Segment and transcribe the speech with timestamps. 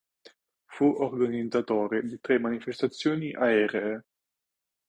[0.65, 4.03] Fu organizzatore di tre manifestazioni aeree.